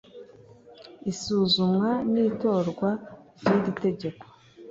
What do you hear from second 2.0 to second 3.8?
n itorwa by iri